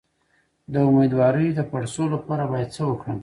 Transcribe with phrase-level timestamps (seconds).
[0.73, 3.19] د امیدوارۍ د پړسوب لپاره باید څه وکړم؟